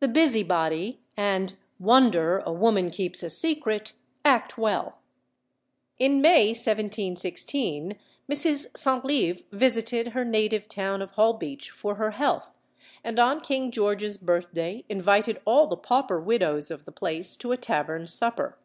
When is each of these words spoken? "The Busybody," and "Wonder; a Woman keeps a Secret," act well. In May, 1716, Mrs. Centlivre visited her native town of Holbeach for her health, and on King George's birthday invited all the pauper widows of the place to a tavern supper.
"The 0.00 0.08
Busybody," 0.08 1.00
and 1.16 1.54
"Wonder; 1.78 2.42
a 2.44 2.52
Woman 2.52 2.90
keeps 2.90 3.22
a 3.22 3.30
Secret," 3.30 3.94
act 4.22 4.58
well. 4.58 4.98
In 5.98 6.20
May, 6.20 6.48
1716, 6.48 7.96
Mrs. 8.30 8.66
Centlivre 8.76 9.40
visited 9.52 10.08
her 10.08 10.22
native 10.26 10.68
town 10.68 11.00
of 11.00 11.12
Holbeach 11.12 11.70
for 11.70 11.94
her 11.94 12.10
health, 12.10 12.50
and 13.02 13.18
on 13.18 13.40
King 13.40 13.70
George's 13.70 14.18
birthday 14.18 14.84
invited 14.90 15.40
all 15.46 15.66
the 15.66 15.78
pauper 15.78 16.20
widows 16.20 16.70
of 16.70 16.84
the 16.84 16.92
place 16.92 17.34
to 17.36 17.50
a 17.50 17.56
tavern 17.56 18.06
supper. 18.06 18.58